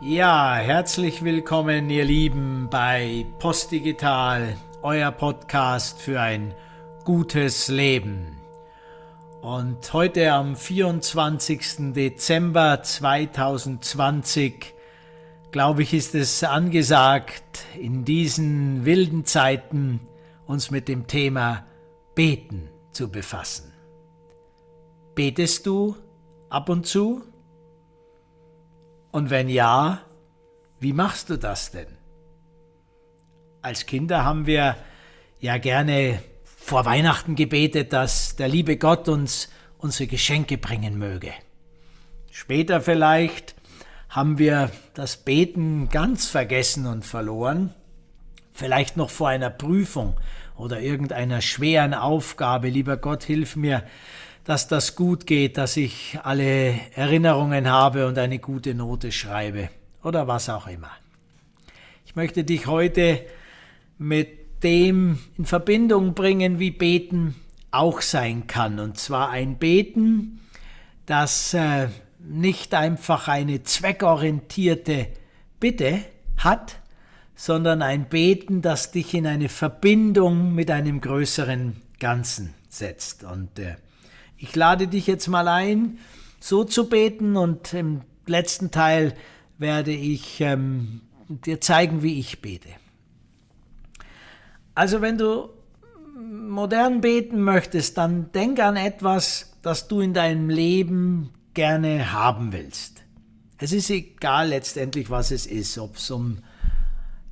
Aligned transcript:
Ja, 0.00 0.54
herzlich 0.54 1.24
willkommen, 1.24 1.90
ihr 1.90 2.04
Lieben, 2.04 2.68
bei 2.70 3.26
Postdigital, 3.40 4.56
euer 4.80 5.10
Podcast 5.10 6.00
für 6.00 6.20
ein 6.20 6.54
gutes 7.02 7.66
Leben. 7.66 8.36
Und 9.42 9.92
heute 9.92 10.32
am 10.32 10.54
24. 10.54 11.92
Dezember 11.94 12.80
2020, 12.80 14.72
glaube 15.50 15.82
ich, 15.82 15.92
ist 15.92 16.14
es 16.14 16.44
angesagt, 16.44 17.64
in 17.76 18.04
diesen 18.04 18.84
wilden 18.84 19.24
Zeiten 19.24 19.98
uns 20.46 20.70
mit 20.70 20.86
dem 20.86 21.08
Thema 21.08 21.66
Beten 22.14 22.70
zu 22.92 23.10
befassen. 23.10 23.72
Betest 25.16 25.66
du 25.66 25.96
ab 26.50 26.68
und 26.68 26.86
zu? 26.86 27.22
Und 29.10 29.30
wenn 29.30 29.48
ja, 29.48 30.02
wie 30.80 30.92
machst 30.92 31.30
du 31.30 31.36
das 31.36 31.70
denn? 31.70 31.88
Als 33.62 33.86
Kinder 33.86 34.24
haben 34.24 34.46
wir 34.46 34.76
ja 35.40 35.58
gerne 35.58 36.20
vor 36.44 36.84
Weihnachten 36.84 37.34
gebetet, 37.34 37.92
dass 37.92 38.36
der 38.36 38.48
liebe 38.48 38.76
Gott 38.76 39.08
uns 39.08 39.48
unsere 39.78 40.06
Geschenke 40.08 40.58
bringen 40.58 40.98
möge. 40.98 41.32
Später 42.30 42.80
vielleicht 42.80 43.54
haben 44.08 44.38
wir 44.38 44.70
das 44.94 45.18
Beten 45.18 45.88
ganz 45.88 46.28
vergessen 46.28 46.86
und 46.86 47.04
verloren, 47.04 47.74
vielleicht 48.52 48.96
noch 48.96 49.10
vor 49.10 49.28
einer 49.28 49.50
Prüfung 49.50 50.16
oder 50.56 50.80
irgendeiner 50.80 51.40
schweren 51.40 51.94
Aufgabe. 51.94 52.68
Lieber 52.68 52.96
Gott, 52.96 53.22
hilf 53.22 53.56
mir, 53.56 53.84
dass 54.48 54.66
das 54.66 54.96
gut 54.96 55.26
geht, 55.26 55.58
dass 55.58 55.76
ich 55.76 56.18
alle 56.22 56.80
Erinnerungen 56.94 57.68
habe 57.68 58.06
und 58.06 58.16
eine 58.16 58.38
gute 58.38 58.74
Note 58.74 59.12
schreibe 59.12 59.68
oder 60.02 60.26
was 60.26 60.48
auch 60.48 60.66
immer. 60.66 60.90
Ich 62.06 62.16
möchte 62.16 62.44
dich 62.44 62.66
heute 62.66 63.20
mit 63.98 64.62
dem 64.62 65.18
in 65.36 65.44
Verbindung 65.44 66.14
bringen, 66.14 66.58
wie 66.58 66.70
Beten 66.70 67.34
auch 67.72 68.00
sein 68.00 68.46
kann. 68.46 68.78
Und 68.78 68.96
zwar 68.96 69.28
ein 69.28 69.58
Beten, 69.58 70.40
das 71.04 71.52
äh, 71.52 71.88
nicht 72.18 72.72
einfach 72.72 73.28
eine 73.28 73.64
zweckorientierte 73.64 75.08
Bitte 75.60 76.00
hat, 76.38 76.80
sondern 77.34 77.82
ein 77.82 78.08
Beten, 78.08 78.62
das 78.62 78.92
dich 78.92 79.12
in 79.12 79.26
eine 79.26 79.50
Verbindung 79.50 80.54
mit 80.54 80.70
einem 80.70 81.02
größeren 81.02 81.76
Ganzen 81.98 82.54
setzt. 82.70 83.24
Und 83.24 83.58
äh, 83.58 83.74
ich 84.38 84.54
lade 84.54 84.86
dich 84.86 85.06
jetzt 85.06 85.26
mal 85.28 85.48
ein, 85.48 85.98
so 86.40 86.64
zu 86.64 86.88
beten 86.88 87.36
und 87.36 87.74
im 87.74 88.02
letzten 88.26 88.70
Teil 88.70 89.14
werde 89.58 89.92
ich 89.92 90.40
ähm, 90.40 91.00
dir 91.28 91.60
zeigen, 91.60 92.02
wie 92.02 92.18
ich 92.18 92.40
bete. 92.40 92.68
Also 94.74 95.00
wenn 95.00 95.18
du 95.18 95.50
modern 96.20 97.00
beten 97.00 97.42
möchtest, 97.42 97.98
dann 97.98 98.30
denk 98.32 98.60
an 98.60 98.76
etwas, 98.76 99.56
das 99.62 99.88
du 99.88 100.00
in 100.00 100.14
deinem 100.14 100.48
Leben 100.48 101.30
gerne 101.54 102.12
haben 102.12 102.52
willst. 102.52 103.02
Es 103.58 103.72
ist 103.72 103.90
egal 103.90 104.50
letztendlich, 104.50 105.10
was 105.10 105.32
es 105.32 105.46
ist, 105.46 105.78
ob 105.78 105.96
es 105.96 106.10
um 106.12 106.38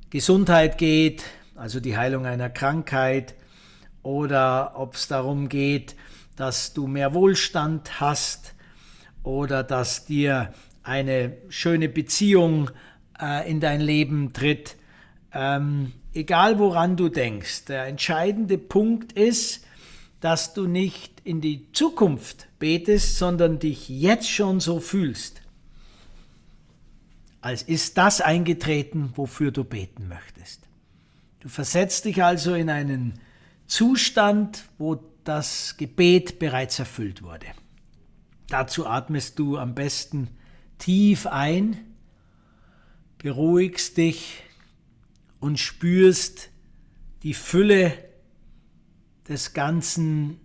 Gesundheit 0.09 0.77
geht, 0.77 1.23
also 1.55 1.79
die 1.79 1.95
Heilung 1.95 2.25
einer 2.25 2.49
Krankheit, 2.49 3.35
oder 4.03 4.73
ob 4.75 4.95
es 4.95 5.07
darum 5.07 5.49
geht, 5.49 5.95
dass 6.37 6.73
du 6.73 6.87
mehr 6.87 7.13
Wohlstand 7.13 7.99
hast 7.99 8.53
oder 9.23 9.63
dass 9.63 10.05
dir 10.05 10.53
eine 10.83 11.35
schöne 11.49 11.89
Beziehung 11.89 12.71
äh, 13.19 13.49
in 13.49 13.59
dein 13.59 13.81
Leben 13.81 14.31
tritt. 14.31 14.77
Ähm, 15.33 15.91
egal 16.13 16.59
woran 16.59 16.95
du 16.95 17.09
denkst, 17.09 17.65
der 17.65 17.87
entscheidende 17.87 18.57
Punkt 18.57 19.11
ist, 19.11 19.65
dass 20.21 20.53
du 20.53 20.67
nicht 20.67 21.21
in 21.25 21.41
die 21.41 21.71
Zukunft 21.73 22.47
betest, 22.59 23.17
sondern 23.17 23.59
dich 23.59 23.89
jetzt 23.89 24.29
schon 24.29 24.59
so 24.59 24.79
fühlst, 24.79 25.41
als 27.41 27.63
ist 27.63 27.97
das 27.97 28.21
eingetreten, 28.21 29.11
wofür 29.15 29.51
du 29.51 29.63
beten 29.63 30.07
möchtest. 30.07 30.61
Du 31.39 31.49
versetzt 31.49 32.05
dich 32.05 32.23
also 32.23 32.53
in 32.55 32.69
einen 32.69 33.19
Zustand, 33.67 34.63
wo 34.77 34.95
das 35.27 35.75
Gebet 35.77 36.39
bereits 36.39 36.79
erfüllt 36.79 37.21
wurde. 37.21 37.47
Dazu 38.49 38.87
atmest 38.87 39.37
du 39.39 39.57
am 39.57 39.75
besten 39.75 40.29
tief 40.77 41.27
ein, 41.27 41.77
beruhigst 43.17 43.97
dich 43.97 44.43
und 45.39 45.59
spürst 45.59 46.49
die 47.23 47.33
Fülle 47.33 47.93
des 49.27 49.53
ganzen 49.53 50.39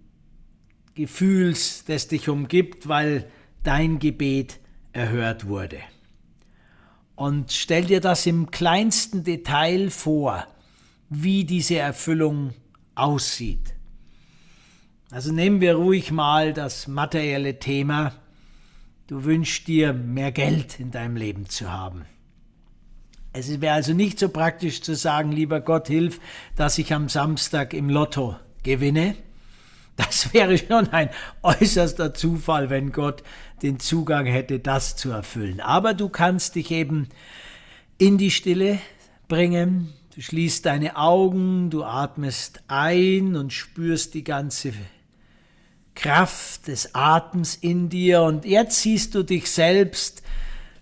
Gefühls, 0.94 1.84
das 1.84 2.08
dich 2.08 2.28
umgibt, 2.28 2.88
weil 2.88 3.30
dein 3.62 3.98
Gebet 3.98 4.58
erhört 4.92 5.46
wurde. 5.46 5.78
Und 7.14 7.52
stell 7.52 7.84
dir 7.84 8.00
das 8.00 8.26
im 8.26 8.50
kleinsten 8.50 9.22
Detail 9.22 9.90
vor, 9.90 10.46
wie 11.08 11.44
diese 11.44 11.76
Erfüllung 11.76 12.54
aussieht. 12.94 13.74
Also 15.12 15.30
nehmen 15.30 15.60
wir 15.60 15.74
ruhig 15.74 16.10
mal 16.10 16.54
das 16.54 16.88
materielle 16.88 17.58
Thema. 17.58 18.14
Du 19.08 19.24
wünschst 19.24 19.68
dir 19.68 19.92
mehr 19.92 20.32
Geld 20.32 20.80
in 20.80 20.90
deinem 20.90 21.16
Leben 21.16 21.50
zu 21.50 21.70
haben. 21.70 22.06
Es 23.34 23.60
wäre 23.60 23.74
also 23.74 23.92
nicht 23.92 24.18
so 24.18 24.30
praktisch 24.30 24.80
zu 24.80 24.96
sagen, 24.96 25.30
lieber 25.30 25.60
Gott, 25.60 25.88
hilf, 25.88 26.18
dass 26.56 26.78
ich 26.78 26.94
am 26.94 27.10
Samstag 27.10 27.74
im 27.74 27.90
Lotto 27.90 28.36
gewinne. 28.62 29.14
Das 29.96 30.32
wäre 30.32 30.56
schon 30.56 30.88
ein 30.88 31.10
äußerster 31.42 32.14
Zufall, 32.14 32.70
wenn 32.70 32.90
Gott 32.90 33.22
den 33.60 33.78
Zugang 33.78 34.24
hätte, 34.24 34.60
das 34.60 34.96
zu 34.96 35.10
erfüllen. 35.10 35.60
Aber 35.60 35.92
du 35.92 36.08
kannst 36.08 36.54
dich 36.54 36.70
eben 36.70 37.10
in 37.98 38.16
die 38.16 38.30
Stille 38.30 38.78
bringen. 39.28 39.92
Du 40.14 40.22
schließt 40.22 40.64
deine 40.64 40.96
Augen, 40.96 41.68
du 41.68 41.84
atmest 41.84 42.62
ein 42.66 43.36
und 43.36 43.52
spürst 43.52 44.14
die 44.14 44.24
ganze 44.24 44.72
Kraft 46.02 46.66
des 46.66 46.96
Atems 46.96 47.54
in 47.54 47.88
dir 47.88 48.22
und 48.22 48.44
jetzt 48.44 48.80
siehst 48.80 49.14
du 49.14 49.22
dich 49.22 49.48
selbst, 49.48 50.22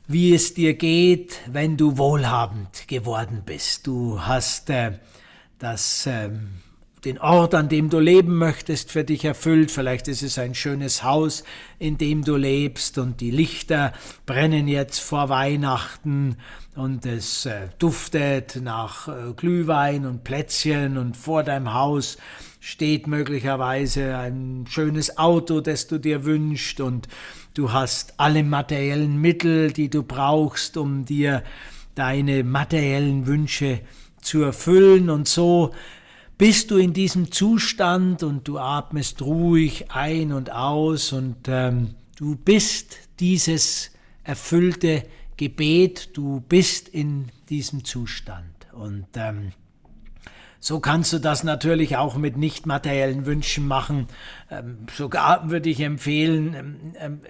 wie 0.08 0.34
es 0.34 0.54
dir 0.54 0.74
geht, 0.74 1.38
wenn 1.46 1.76
du 1.76 1.98
wohlhabend 1.98 2.88
geworden 2.88 3.42
bist. 3.44 3.86
Du 3.86 4.22
hast 4.22 4.70
äh, 4.70 4.98
das, 5.58 6.06
äh, 6.06 6.30
den 7.04 7.18
Ort, 7.18 7.54
an 7.54 7.68
dem 7.68 7.88
du 7.88 7.98
leben 7.98 8.36
möchtest, 8.36 8.90
für 8.90 9.04
dich 9.04 9.24
erfüllt. 9.24 9.70
Vielleicht 9.70 10.08
ist 10.08 10.22
es 10.22 10.38
ein 10.38 10.54
schönes 10.54 11.02
Haus, 11.02 11.44
in 11.78 11.98
dem 11.98 12.24
du 12.24 12.36
lebst 12.36 12.98
und 12.98 13.20
die 13.20 13.30
Lichter 13.30 13.92
brennen 14.26 14.68
jetzt 14.68 15.00
vor 15.00 15.28
Weihnachten 15.28 16.36
und 16.76 17.06
es 17.06 17.46
äh, 17.46 17.68
duftet 17.78 18.60
nach 18.62 19.08
äh, 19.08 19.32
Glühwein 19.34 20.06
und 20.06 20.24
Plätzchen 20.24 20.98
und 20.98 21.16
vor 21.16 21.42
deinem 21.42 21.72
Haus 21.72 22.18
steht 22.60 23.06
möglicherweise 23.06 24.16
ein 24.16 24.66
schönes 24.68 25.16
Auto, 25.16 25.60
das 25.60 25.86
du 25.86 25.98
dir 25.98 26.24
wünschst 26.24 26.80
und 26.80 27.08
du 27.54 27.72
hast 27.72 28.14
alle 28.18 28.44
materiellen 28.44 29.16
Mittel, 29.18 29.72
die 29.72 29.88
du 29.88 30.02
brauchst, 30.02 30.76
um 30.76 31.06
dir 31.06 31.42
deine 31.94 32.44
materiellen 32.44 33.26
Wünsche 33.26 33.80
zu 34.20 34.42
erfüllen 34.42 35.08
und 35.08 35.26
so 35.26 35.72
bist 36.40 36.70
du 36.70 36.78
in 36.78 36.94
diesem 36.94 37.30
Zustand 37.30 38.22
und 38.22 38.48
du 38.48 38.58
atmest 38.58 39.20
ruhig 39.20 39.90
ein 39.90 40.32
und 40.32 40.50
aus 40.50 41.12
und 41.12 41.36
ähm, 41.48 41.96
du 42.16 42.34
bist 42.34 42.96
dieses 43.20 43.90
erfüllte 44.24 45.02
Gebet, 45.36 46.16
du 46.16 46.40
bist 46.40 46.88
in 46.88 47.28
diesem 47.50 47.84
Zustand 47.84 48.54
und 48.72 49.04
ähm, 49.16 49.52
so 50.60 50.80
kannst 50.80 51.12
du 51.12 51.18
das 51.18 51.44
natürlich 51.44 51.98
auch 51.98 52.16
mit 52.16 52.38
nicht 52.38 52.64
materiellen 52.64 53.26
Wünschen 53.26 53.68
machen. 53.68 54.08
Ähm, 54.50 54.86
sogar 54.96 55.50
würde 55.50 55.68
ich 55.68 55.80
empfehlen, 55.80 56.54
ähm, 56.54 56.92
ähm, 56.98 57.20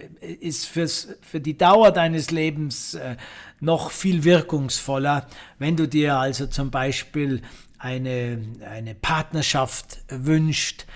ist 0.41 0.67
fürs, 0.67 1.17
für 1.21 1.41
die 1.41 1.59
Dauer 1.59 1.91
deines 1.91 2.31
Lebens 2.31 2.95
äh, 2.95 3.17
noch 3.59 3.91
viel 3.91 4.23
wirkungsvoller, 4.23 5.27
wenn 5.59 5.77
du 5.77 5.89
dir 5.89 6.17
also 6.17 6.47
zum 6.47 6.71
Beispiel 6.71 7.43
eine, 7.81 8.39
eine 8.65 8.95
Partnerschaft 8.95 10.05
wünscht 10.09 10.87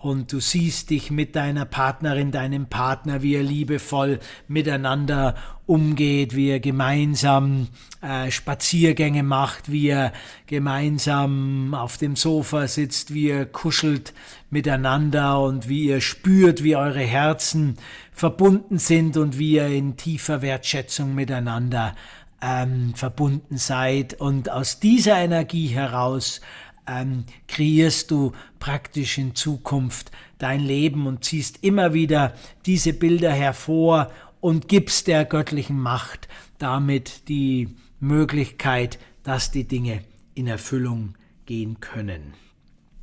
und 0.00 0.32
du 0.32 0.40
siehst 0.40 0.88
dich 0.88 1.10
mit 1.10 1.36
deiner 1.36 1.66
Partnerin, 1.66 2.30
deinem 2.30 2.66
Partner, 2.66 3.20
wie 3.20 3.32
ihr 3.32 3.42
liebevoll 3.42 4.18
miteinander 4.48 5.34
umgeht, 5.66 6.34
wie 6.34 6.48
ihr 6.48 6.60
gemeinsam 6.60 7.68
äh, 8.00 8.30
Spaziergänge 8.30 9.22
macht, 9.22 9.70
wie 9.70 9.88
ihr 9.88 10.12
gemeinsam 10.46 11.74
auf 11.74 11.98
dem 11.98 12.16
Sofa 12.16 12.66
sitzt, 12.66 13.12
wie 13.12 13.28
ihr 13.28 13.44
kuschelt 13.44 14.14
miteinander 14.48 15.38
und 15.42 15.68
wie 15.68 15.88
ihr 15.88 16.00
spürt, 16.00 16.64
wie 16.64 16.76
eure 16.76 17.02
Herzen 17.02 17.76
verbunden 18.10 18.78
sind 18.78 19.18
und 19.18 19.38
wie 19.38 19.52
ihr 19.56 19.66
in 19.66 19.98
tiefer 19.98 20.40
Wertschätzung 20.40 21.14
miteinander 21.14 21.94
ähm, 22.40 22.94
verbunden 22.94 23.56
seid. 23.56 24.14
Und 24.14 24.50
aus 24.50 24.80
dieser 24.80 25.18
Energie 25.18 25.68
heraus 25.68 26.40
ähm, 26.86 27.24
kreierst 27.48 28.10
du 28.10 28.32
praktisch 28.58 29.18
in 29.18 29.34
Zukunft 29.34 30.10
dein 30.38 30.60
Leben 30.60 31.06
und 31.06 31.24
ziehst 31.24 31.62
immer 31.62 31.94
wieder 31.94 32.34
diese 32.66 32.92
Bilder 32.92 33.32
hervor 33.32 34.10
und 34.40 34.68
gibst 34.68 35.06
der 35.06 35.24
göttlichen 35.24 35.78
Macht 35.78 36.28
damit 36.60 37.28
die 37.28 37.68
Möglichkeit, 37.98 38.98
dass 39.22 39.50
die 39.50 39.64
Dinge 39.64 40.02
in 40.34 40.46
Erfüllung 40.46 41.14
gehen 41.46 41.80
können. 41.80 42.34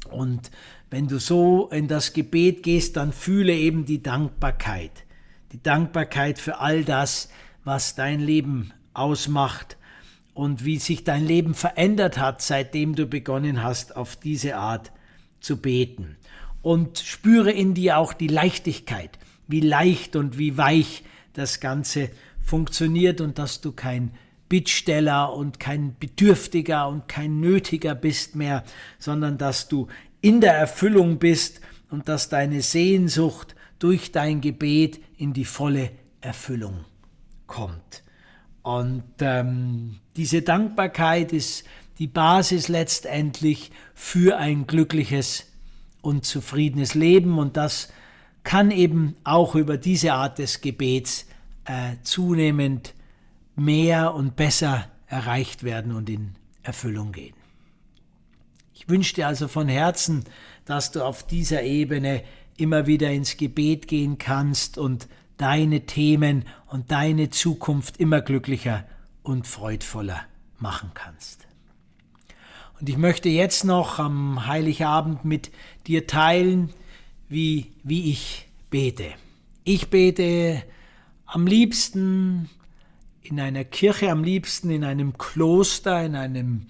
Und 0.09 0.51
wenn 0.89 1.07
du 1.07 1.19
so 1.19 1.67
in 1.69 1.87
das 1.87 2.13
Gebet 2.13 2.63
gehst, 2.63 2.95
dann 2.95 3.11
fühle 3.11 3.53
eben 3.53 3.85
die 3.85 4.01
Dankbarkeit. 4.01 4.91
Die 5.51 5.61
Dankbarkeit 5.61 6.39
für 6.39 6.59
all 6.59 6.85
das, 6.85 7.29
was 7.63 7.95
dein 7.95 8.21
Leben 8.21 8.73
ausmacht 8.97 9.77
und 10.33 10.65
wie 10.65 10.77
sich 10.77 11.03
dein 11.03 11.25
Leben 11.25 11.53
verändert 11.53 12.17
hat, 12.17 12.41
seitdem 12.41 12.95
du 12.95 13.07
begonnen 13.07 13.63
hast, 13.63 13.95
auf 13.95 14.15
diese 14.15 14.57
Art 14.57 14.91
zu 15.39 15.57
beten. 15.57 16.17
Und 16.61 16.99
spüre 16.99 17.51
in 17.51 17.73
dir 17.73 17.97
auch 17.97 18.13
die 18.13 18.27
Leichtigkeit, 18.27 19.17
wie 19.47 19.61
leicht 19.61 20.15
und 20.15 20.37
wie 20.37 20.57
weich 20.57 21.03
das 21.33 21.59
Ganze 21.59 22.09
funktioniert 22.39 23.21
und 23.21 23.39
dass 23.39 23.61
du 23.61 23.71
kein 23.71 24.11
Bittsteller 24.49 25.33
und 25.33 25.59
kein 25.59 25.95
Bedürftiger 25.99 26.87
und 26.87 27.07
kein 27.07 27.39
Nötiger 27.39 27.95
bist 27.95 28.35
mehr, 28.35 28.63
sondern 28.99 29.37
dass 29.37 29.67
du 29.67 29.87
in 30.21 30.41
der 30.41 30.53
Erfüllung 30.53 31.19
bist 31.19 31.61
und 31.89 32.07
dass 32.07 32.29
deine 32.29 32.61
Sehnsucht 32.61 33.55
durch 33.79 34.11
dein 34.11 34.41
Gebet 34.41 34.99
in 35.17 35.33
die 35.33 35.45
volle 35.45 35.91
Erfüllung 36.21 36.85
kommt. 37.45 38.03
Und 38.67 39.05
ähm, 39.21 40.01
diese 40.17 40.41
Dankbarkeit 40.41 41.31
ist 41.31 41.63
die 41.99 42.07
Basis 42.07 42.67
letztendlich 42.67 43.71
für 43.95 44.39
ein 44.39 44.67
glückliches 44.67 45.45
und 46.01 46.25
zufriedenes 46.25 46.93
Leben 46.93 47.39
und 47.39 47.55
das 47.55 47.93
kann 48.43 48.71
eben 48.71 49.15
auch 49.23 49.55
über 49.55 49.77
diese 49.77 50.11
Art 50.11 50.37
des 50.37 50.59
Gebets 50.59 51.27
äh, 51.63 51.95
zunehmend 52.03 52.93
mehr 53.55 54.13
und 54.13 54.35
besser 54.35 54.89
erreicht 55.07 55.63
werden 55.63 55.93
und 55.93 56.09
in 56.09 56.35
Erfüllung 56.61 57.13
gehen. 57.13 57.35
Ich 58.73 58.89
wünsche 58.89 59.15
dir 59.15 59.27
also 59.27 59.47
von 59.47 59.69
Herzen, 59.69 60.25
dass 60.65 60.91
du 60.91 61.05
auf 61.05 61.25
dieser 61.25 61.63
Ebene 61.63 62.21
immer 62.57 62.85
wieder 62.85 63.11
ins 63.11 63.37
Gebet 63.37 63.87
gehen 63.87 64.17
kannst 64.17 64.77
und 64.77 65.07
deine 65.37 65.85
Themen 65.85 66.45
und 66.67 66.91
deine 66.91 67.29
Zukunft 67.29 67.97
immer 67.97 68.21
glücklicher 68.21 68.85
und 69.23 69.47
freudvoller 69.47 70.21
machen 70.59 70.91
kannst. 70.93 71.47
Und 72.79 72.89
ich 72.89 72.97
möchte 72.97 73.29
jetzt 73.29 73.63
noch 73.63 73.99
am 73.99 74.47
Heiligabend 74.47 75.25
mit 75.25 75.51
dir 75.87 76.05
teilen, 76.05 76.69
wie, 77.29 77.71
wie 77.83 78.11
ich 78.11 78.47
bete. 78.69 79.11
Ich 79.63 79.89
bete 79.89 80.63
am 81.25 81.47
liebsten 81.47 82.49
in 83.23 83.39
einer 83.39 83.63
Kirche, 83.63 84.11
am 84.11 84.23
liebsten 84.23 84.69
in 84.69 84.83
einem 84.83 85.17
Kloster, 85.17 86.05
in 86.05 86.15
einem 86.15 86.67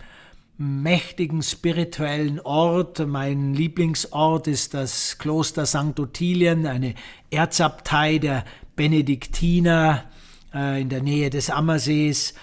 mächtigen 0.58 1.44
spirituellen 1.44 2.40
Ort. 2.40 3.06
Mein 3.08 3.54
Lieblingsort 3.54 4.48
ist 4.48 4.74
das 4.74 5.18
Kloster 5.18 5.66
St. 5.66 6.00
Ottilien, 6.00 6.66
eine 6.66 6.96
Erzabtei 7.30 8.18
der 8.18 8.44
Benediktiner 8.76 10.06
äh, 10.54 10.82
in 10.82 10.90
der 10.90 11.02
Nähe 11.02 11.30
des 11.30 11.50
Ammersees. 11.50 12.34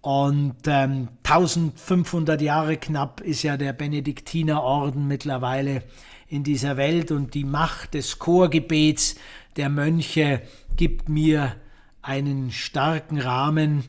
Und 0.00 0.56
ähm, 0.66 1.08
1500 1.24 2.40
Jahre 2.42 2.76
knapp 2.76 3.20
ist 3.20 3.42
ja 3.42 3.56
der 3.56 3.72
Benediktinerorden 3.72 5.08
mittlerweile 5.08 5.82
in 6.28 6.44
dieser 6.44 6.76
Welt 6.76 7.10
und 7.10 7.34
die 7.34 7.44
Macht 7.44 7.94
des 7.94 8.18
Chorgebets 8.18 9.16
der 9.56 9.68
Mönche 9.68 10.42
gibt 10.76 11.08
mir 11.08 11.54
einen 12.02 12.50
starken 12.50 13.18
Rahmen 13.18 13.84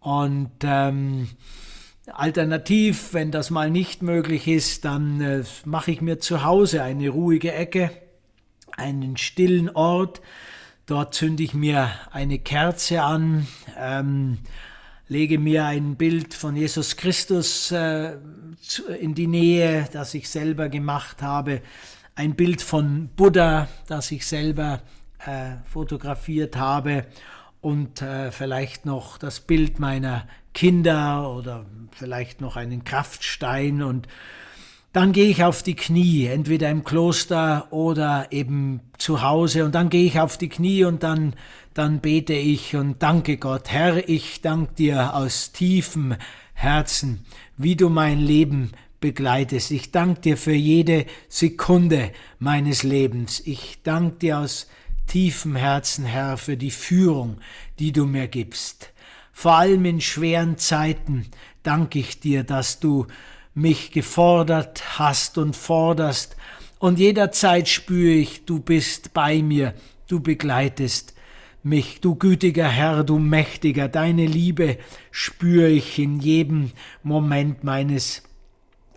und 0.00 0.50
ähm, 0.62 1.28
Alternativ, 2.12 3.12
wenn 3.12 3.30
das 3.30 3.50
mal 3.50 3.70
nicht 3.70 4.02
möglich 4.02 4.48
ist, 4.48 4.84
dann 4.84 5.20
äh, 5.20 5.44
mache 5.64 5.90
ich 5.90 6.00
mir 6.00 6.18
zu 6.18 6.44
Hause 6.44 6.82
eine 6.82 7.08
ruhige 7.08 7.52
Ecke, 7.52 7.90
einen 8.76 9.16
stillen 9.16 9.70
Ort. 9.70 10.20
Dort 10.86 11.14
zünde 11.14 11.42
ich 11.42 11.54
mir 11.54 11.90
eine 12.10 12.38
Kerze 12.38 13.02
an, 13.02 13.46
ähm, 13.78 14.38
lege 15.06 15.38
mir 15.38 15.66
ein 15.66 15.96
Bild 15.96 16.34
von 16.34 16.56
Jesus 16.56 16.96
Christus 16.96 17.72
äh, 17.72 18.16
in 19.00 19.14
die 19.14 19.26
Nähe, 19.26 19.88
das 19.92 20.14
ich 20.14 20.28
selber 20.28 20.68
gemacht 20.68 21.22
habe, 21.22 21.62
ein 22.14 22.34
Bild 22.34 22.62
von 22.62 23.08
Buddha, 23.16 23.68
das 23.86 24.10
ich 24.10 24.26
selber 24.26 24.82
äh, 25.24 25.56
fotografiert 25.64 26.56
habe 26.56 27.06
und 27.60 28.02
äh, 28.02 28.30
vielleicht 28.30 28.86
noch 28.86 29.18
das 29.18 29.40
Bild 29.40 29.78
meiner 29.78 30.26
Kinder 30.54 31.30
oder 31.34 31.66
vielleicht 31.92 32.40
noch 32.40 32.56
einen 32.56 32.84
Kraftstein 32.84 33.82
und 33.82 34.08
dann 34.92 35.12
gehe 35.12 35.28
ich 35.28 35.44
auf 35.44 35.62
die 35.62 35.76
Knie, 35.76 36.26
entweder 36.26 36.70
im 36.70 36.82
Kloster 36.82 37.68
oder 37.70 38.28
eben 38.32 38.80
zu 38.96 39.22
Hause 39.22 39.64
und 39.64 39.74
dann 39.74 39.90
gehe 39.90 40.06
ich 40.06 40.18
auf 40.18 40.38
die 40.38 40.48
Knie 40.48 40.84
und 40.84 41.02
dann, 41.02 41.34
dann 41.74 42.00
bete 42.00 42.32
ich 42.32 42.74
und 42.74 43.02
danke 43.02 43.36
Gott. 43.36 43.70
Herr, 43.70 44.08
ich 44.08 44.40
danke 44.40 44.74
dir 44.74 45.14
aus 45.14 45.52
tiefem 45.52 46.16
Herzen, 46.54 47.24
wie 47.56 47.76
du 47.76 47.90
mein 47.90 48.18
Leben 48.18 48.72
begleitest. 49.00 49.70
Ich 49.70 49.92
danke 49.92 50.22
dir 50.22 50.36
für 50.36 50.54
jede 50.54 51.06
Sekunde 51.28 52.10
meines 52.38 52.82
Lebens. 52.82 53.40
Ich 53.44 53.82
danke 53.82 54.18
dir 54.18 54.38
aus 54.38 54.68
tiefem 55.08 55.56
Herzen, 55.56 56.04
Herr, 56.04 56.36
für 56.36 56.56
die 56.56 56.70
Führung, 56.70 57.38
die 57.78 57.92
du 57.92 58.06
mir 58.06 58.28
gibst. 58.28 58.92
Vor 59.32 59.54
allem 59.54 59.84
in 59.84 60.00
schweren 60.00 60.58
Zeiten 60.58 61.26
danke 61.62 61.98
ich 61.98 62.20
dir, 62.20 62.44
dass 62.44 62.78
du 62.78 63.06
mich 63.54 63.90
gefordert 63.90 64.98
hast 64.98 65.38
und 65.38 65.56
forderst, 65.56 66.36
und 66.78 67.00
jederzeit 67.00 67.68
spüre 67.68 68.12
ich, 68.12 68.44
du 68.44 68.60
bist 68.60 69.12
bei 69.12 69.42
mir, 69.42 69.74
du 70.06 70.20
begleitest 70.20 71.14
mich, 71.64 72.00
du 72.00 72.14
gütiger 72.14 72.68
Herr, 72.68 73.02
du 73.02 73.18
mächtiger, 73.18 73.88
deine 73.88 74.26
Liebe 74.26 74.78
spüre 75.10 75.68
ich 75.68 75.98
in 75.98 76.20
jedem 76.20 76.70
Moment 77.02 77.64
meines 77.64 78.22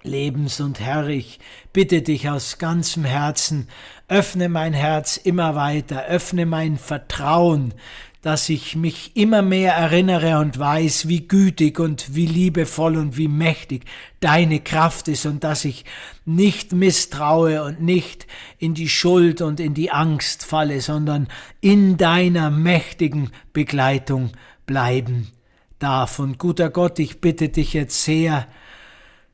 Lebens 0.03 0.59
und 0.59 0.79
Herr, 0.79 1.07
ich 1.07 1.39
bitte 1.73 2.01
dich 2.01 2.29
aus 2.29 2.57
ganzem 2.57 3.05
Herzen, 3.05 3.67
öffne 4.07 4.49
mein 4.49 4.73
Herz 4.73 5.17
immer 5.17 5.55
weiter, 5.55 6.05
öffne 6.05 6.45
mein 6.45 6.77
Vertrauen, 6.77 7.73
dass 8.21 8.49
ich 8.49 8.75
mich 8.75 9.15
immer 9.15 9.41
mehr 9.41 9.73
erinnere 9.73 10.37
und 10.39 10.59
weiß, 10.59 11.07
wie 11.07 11.27
gütig 11.27 11.79
und 11.79 12.13
wie 12.15 12.27
liebevoll 12.27 12.95
und 12.97 13.17
wie 13.17 13.27
mächtig 13.27 13.85
deine 14.19 14.59
Kraft 14.59 15.07
ist 15.07 15.25
und 15.25 15.43
dass 15.43 15.65
ich 15.65 15.85
nicht 16.23 16.71
misstraue 16.71 17.63
und 17.63 17.81
nicht 17.81 18.27
in 18.59 18.75
die 18.75 18.89
Schuld 18.89 19.41
und 19.41 19.59
in 19.59 19.73
die 19.73 19.91
Angst 19.91 20.45
falle, 20.45 20.81
sondern 20.81 21.29
in 21.61 21.97
deiner 21.97 22.51
mächtigen 22.51 23.31
Begleitung 23.53 24.31
bleiben 24.67 25.31
darf. 25.79 26.19
Und 26.19 26.37
guter 26.37 26.69
Gott, 26.69 26.99
ich 26.99 27.21
bitte 27.21 27.49
dich 27.49 27.73
jetzt 27.73 28.03
sehr, 28.03 28.47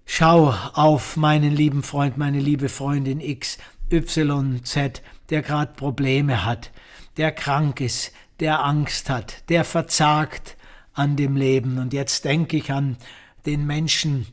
schau 0.08 0.56
auf 0.74 1.18
meinen 1.18 1.54
lieben 1.56 1.84
Freund, 1.84 2.18
meine 2.18 2.40
liebe 2.40 2.70
Freundin 2.70 3.20
X, 3.20 3.60
Y, 3.92 4.64
Z, 4.64 5.04
der 5.30 5.44
gerade 5.44 5.74
Probleme 5.74 6.44
hat, 6.44 6.72
der 7.18 7.32
krank 7.32 7.82
ist, 7.82 8.14
der 8.40 8.64
Angst 8.64 9.10
hat, 9.10 9.48
der 9.50 9.64
verzagt 9.64 10.58
an 10.94 11.16
dem 11.16 11.36
Leben. 11.36 11.78
Und 11.78 11.94
jetzt 11.94 12.26
denke 12.26 12.58
ich 12.58 12.72
an 12.72 12.98
den 13.46 13.68
Menschen, 13.68 14.26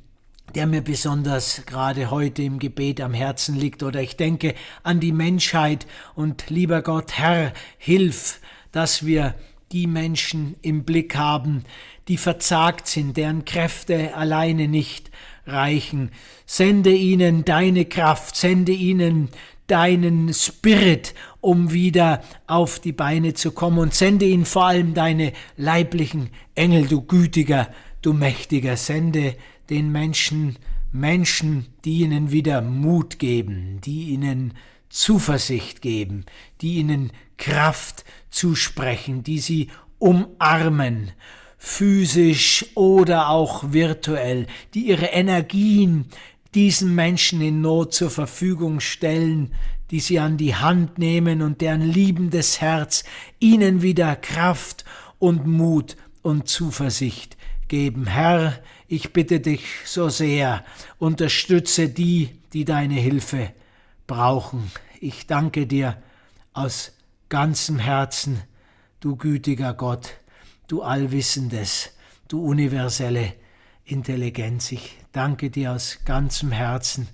der 0.54 0.66
mir 0.66 0.82
besonders 0.82 1.62
gerade 1.66 2.10
heute 2.10 2.42
im 2.42 2.58
Gebet 2.58 3.00
am 3.00 3.12
Herzen 3.12 3.56
liegt, 3.56 3.82
oder 3.82 4.00
ich 4.00 4.16
denke 4.16 4.54
an 4.84 5.00
die 5.00 5.12
Menschheit 5.12 5.86
und 6.14 6.48
lieber 6.50 6.82
Gott, 6.82 7.18
Herr, 7.18 7.52
hilf, 7.78 8.40
dass 8.70 9.04
wir 9.04 9.34
die 9.72 9.86
Menschen 9.88 10.54
im 10.62 10.84
Blick 10.84 11.16
haben, 11.16 11.64
die 12.06 12.16
verzagt 12.16 12.86
sind, 12.86 13.16
deren 13.16 13.44
Kräfte 13.44 14.14
alleine 14.14 14.68
nicht 14.68 15.10
reichen. 15.46 16.10
Sende 16.46 16.92
ihnen 16.92 17.44
deine 17.44 17.84
Kraft, 17.84 18.36
sende 18.36 18.72
ihnen 18.72 19.28
deinen 19.66 20.34
Spirit, 20.34 21.14
um 21.40 21.72
wieder 21.72 22.22
auf 22.46 22.78
die 22.78 22.92
Beine 22.92 23.34
zu 23.34 23.52
kommen. 23.52 23.78
Und 23.78 23.94
sende 23.94 24.26
ihnen 24.26 24.44
vor 24.44 24.66
allem 24.66 24.94
deine 24.94 25.32
leiblichen 25.56 26.30
Engel, 26.54 26.86
du 26.86 27.02
gütiger, 27.02 27.68
du 28.02 28.12
mächtiger, 28.12 28.76
sende 28.76 29.36
den 29.70 29.90
Menschen 29.90 30.56
Menschen, 30.94 31.66
die 31.84 32.02
ihnen 32.02 32.30
wieder 32.30 32.62
Mut 32.62 33.18
geben, 33.18 33.80
die 33.80 34.10
ihnen 34.10 34.54
Zuversicht 34.88 35.82
geben, 35.82 36.24
die 36.60 36.76
ihnen 36.76 37.10
Kraft 37.36 38.04
zusprechen, 38.30 39.24
die 39.24 39.40
sie 39.40 39.70
umarmen 39.98 41.10
physisch 41.64 42.66
oder 42.74 43.30
auch 43.30 43.72
virtuell, 43.72 44.46
die 44.74 44.88
ihre 44.88 45.06
Energien 45.06 46.04
diesen 46.54 46.94
Menschen 46.94 47.40
in 47.40 47.62
Not 47.62 47.94
zur 47.94 48.10
Verfügung 48.10 48.80
stellen, 48.80 49.54
die 49.90 50.00
sie 50.00 50.18
an 50.18 50.36
die 50.36 50.54
Hand 50.54 50.98
nehmen 50.98 51.40
und 51.40 51.62
deren 51.62 51.80
liebendes 51.80 52.60
Herz 52.60 53.02
ihnen 53.40 53.80
wieder 53.80 54.14
Kraft 54.14 54.84
und 55.18 55.46
Mut 55.46 55.96
und 56.20 56.48
Zuversicht 56.48 57.38
geben. 57.66 58.08
Herr, 58.08 58.62
ich 58.86 59.14
bitte 59.14 59.40
dich 59.40 59.64
so 59.86 60.10
sehr, 60.10 60.66
unterstütze 60.98 61.88
die, 61.88 62.42
die 62.52 62.66
deine 62.66 63.00
Hilfe 63.00 63.54
brauchen. 64.06 64.70
Ich 65.00 65.26
danke 65.26 65.66
dir 65.66 65.96
aus 66.52 66.92
ganzem 67.30 67.78
Herzen, 67.78 68.42
du 69.00 69.16
gütiger 69.16 69.72
Gott, 69.72 70.14
du 70.66 70.82
Allwissendes, 70.82 71.90
du 72.28 72.44
universelle 72.44 73.34
Intelligenz. 73.84 74.72
Ich 74.72 74.96
danke 75.12 75.50
dir 75.50 75.72
aus 75.72 76.00
ganzem 76.04 76.52
Herzen 76.52 77.08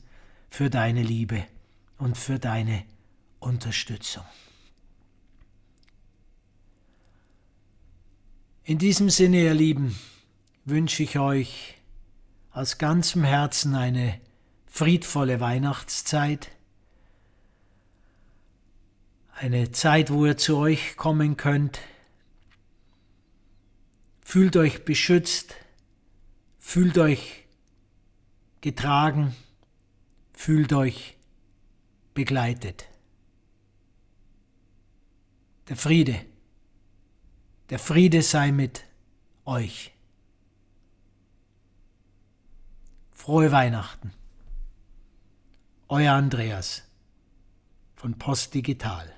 für 0.49 0.71
deine 0.71 1.02
Liebe 1.02 1.45
und 1.99 2.16
für 2.16 2.38
deine 2.38 2.85
Unterstützung. 3.38 4.25
In 8.64 8.78
diesem 8.78 9.11
Sinne, 9.11 9.42
ihr 9.42 9.54
Lieben, 9.54 9.99
wünsche 10.64 11.02
ich 11.02 11.19
euch 11.19 11.75
aus 12.52 12.78
ganzem 12.78 13.25
Herzen 13.25 13.75
eine 13.75 14.21
friedvolle 14.66 15.40
Weihnachtszeit, 15.40 16.49
eine 19.35 19.73
Zeit, 19.73 20.12
wo 20.12 20.26
ihr 20.26 20.37
zu 20.37 20.57
euch 20.59 20.97
kommen 20.97 21.37
könnt. 21.37 21.80
Fühlt 24.30 24.56
euch 24.56 24.84
beschützt, 24.84 25.56
fühlt 26.60 26.99
euch 26.99 27.49
getragen, 28.60 29.34
fühlt 30.32 30.72
euch 30.72 31.18
begleitet. 32.14 32.87
Der 35.68 35.76
Friede, 35.76 36.25
der 37.70 37.80
Friede 37.80 38.22
sei 38.22 38.52
mit 38.52 38.84
euch. 39.46 39.90
Frohe 43.10 43.50
Weihnachten. 43.50 44.12
Euer 45.88 46.12
Andreas 46.12 46.84
von 47.96 48.16
Post 48.16 48.54
Digital. 48.54 49.12